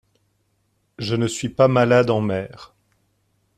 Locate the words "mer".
2.21-2.73